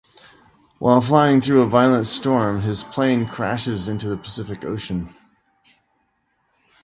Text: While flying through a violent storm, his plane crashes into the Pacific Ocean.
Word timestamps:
While 0.79 0.99
flying 0.99 1.41
through 1.41 1.61
a 1.61 1.67
violent 1.69 2.07
storm, 2.07 2.61
his 2.61 2.81
plane 2.81 3.27
crashes 3.27 3.87
into 3.87 4.09
the 4.09 4.17
Pacific 4.17 4.65
Ocean. 4.65 5.13